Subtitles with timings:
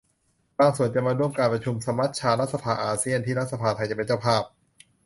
[0.59, 4.43] บางส่วนจะมาร่วมการประชุมสมัชชารัฐสภาอาเซียน ที่รัฐสภาไทยจะเป็นเจ้าภาพ